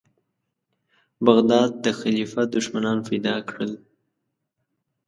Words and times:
بغداد 1.25 1.71
د 1.85 1.85
خلیفه 1.99 2.41
دښمنان 2.55 2.97
پیدا 3.09 3.35
کړل. 3.49 3.71